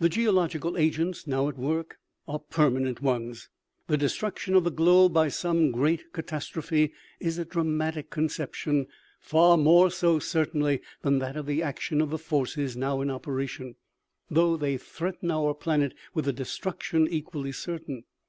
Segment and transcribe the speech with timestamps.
[0.00, 3.48] The geological agents now at work are per manent ones."
[3.86, 8.88] The destruction of the globe by some great catas trophe is a dramatic conception;
[9.20, 13.76] far more so, certainly, than that of the action of the forces now in operation,
[14.28, 18.02] though they threaten our planet with a destruction equally certain.